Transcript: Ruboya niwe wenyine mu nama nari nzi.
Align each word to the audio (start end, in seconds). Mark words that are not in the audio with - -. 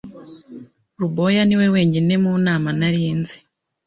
Ruboya 0.99 1.41
niwe 1.45 1.67
wenyine 1.75 2.13
mu 2.23 2.33
nama 2.45 2.69
nari 2.79 3.03
nzi. 3.19 3.37